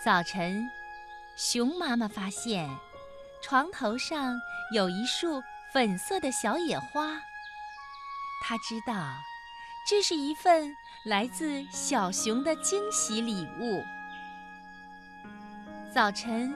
[0.00, 0.70] 早晨，
[1.34, 2.70] 熊妈妈发现
[3.42, 4.38] 床头上
[4.72, 5.42] 有一束
[5.72, 7.20] 粉色的小野花。
[8.40, 8.94] 她知道，
[9.88, 10.72] 这是一份
[11.04, 13.82] 来自小熊的惊喜礼物。
[15.92, 16.54] 早晨，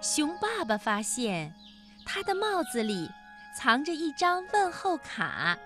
[0.00, 1.54] 熊爸爸发现
[2.04, 3.08] 他的帽子里
[3.56, 5.56] 藏着一张问候卡，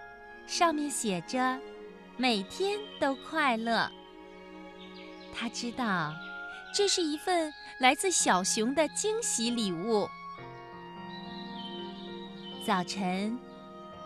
[0.46, 1.58] 上面写着
[2.18, 3.90] “每天都快乐”。
[5.34, 6.12] 他知道。
[6.72, 10.08] 这是一份来自小熊的惊喜礼物。
[12.64, 13.38] 早晨，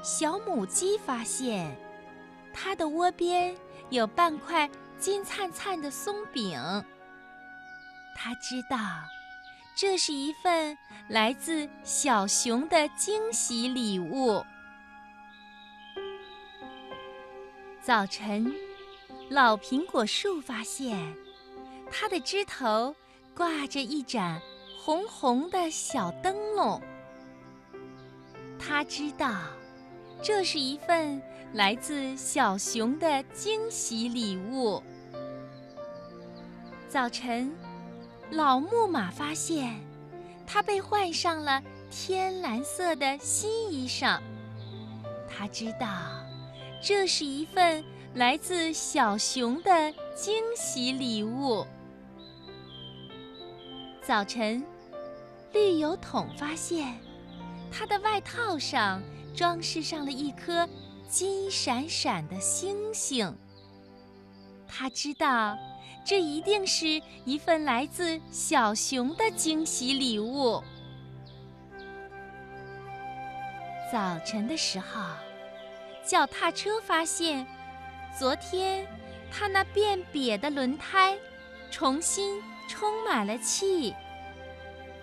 [0.03, 1.77] 小母鸡发现
[2.53, 3.55] 它的窝边
[3.91, 6.59] 有半块金灿灿的松饼。
[8.17, 8.79] 它知道，
[9.77, 14.45] 这是一份来自小熊的惊喜礼物。
[17.83, 18.55] 早晨，
[19.29, 21.15] 老苹果树发现。
[21.95, 22.95] 它的枝头
[23.37, 24.41] 挂着一盏
[24.83, 26.81] 红红的小灯笼。
[28.59, 29.43] 他知道，
[30.23, 31.21] 这是一份
[31.53, 34.83] 来自小熊的惊喜礼物。
[36.89, 37.55] 早晨，
[38.31, 39.79] 老木马发现，
[40.47, 44.19] 它被换上了天蓝色的新衣裳。
[45.29, 45.89] 他知道，
[46.83, 47.85] 这是一份
[48.15, 51.67] 来自小熊的惊喜礼物。
[54.05, 54.61] 早晨，
[55.53, 56.99] 绿油桶发现，
[57.71, 59.01] 它的外套上
[59.33, 60.69] 装饰上了一颗
[61.09, 63.33] 金闪闪的星星。
[64.67, 65.57] 他知道，
[66.05, 70.61] 这一定是一份来自小熊的惊喜礼物。
[73.93, 75.01] 早晨的时候，
[76.05, 77.47] 脚踏车发现，
[78.19, 78.85] 昨天
[79.31, 81.17] 它那变瘪的轮胎
[81.71, 82.43] 重新。
[82.69, 83.95] 充满了气，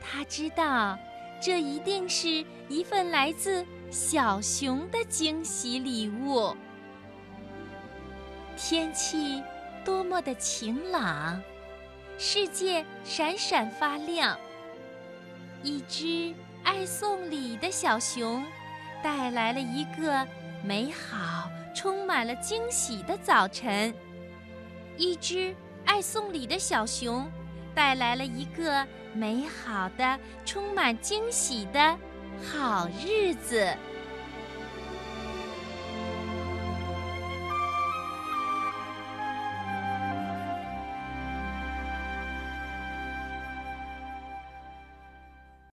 [0.01, 0.97] 他知道，
[1.41, 6.55] 这一定是一份来自小熊的惊喜礼物。
[8.57, 9.41] 天气
[9.85, 11.41] 多么的晴朗，
[12.17, 14.37] 世界闪闪发亮。
[15.63, 16.33] 一只
[16.63, 18.43] 爱送礼的小熊，
[19.03, 20.27] 带来了一个
[20.63, 23.93] 美好、充满了惊喜的早晨。
[24.97, 25.55] 一只
[25.85, 27.29] 爱送礼的小熊。
[27.79, 31.97] 带来了一个美好的、充满惊喜的
[32.43, 33.73] 好日子。